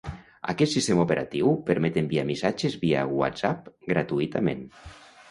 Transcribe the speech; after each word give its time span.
Aquest 0.51 0.71
sistema 0.75 1.01
operatiu 1.01 1.51
permet 1.67 1.99
enviar 2.01 2.23
missatges 2.29 2.77
via 2.85 3.03
WhatsApp 3.19 3.69
gratuïtament. 3.93 4.65